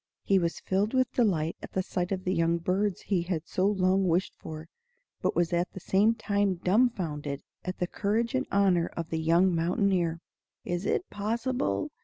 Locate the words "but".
5.21-5.35